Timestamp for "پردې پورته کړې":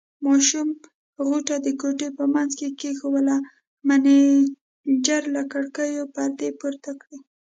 6.15-7.17